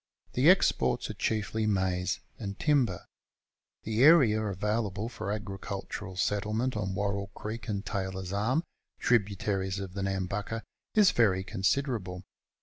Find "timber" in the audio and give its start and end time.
2.57-3.05